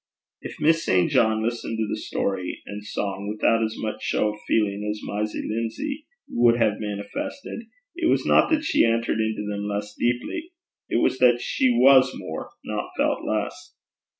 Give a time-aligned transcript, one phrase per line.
[0.41, 1.11] If Miss St.
[1.11, 6.07] John listened to story and song without as much show of feeling as Mysie Lindsay
[6.27, 10.53] would have manifested, it was not that she entered into them less deeply.
[10.89, 13.75] It was that she was more, not felt less.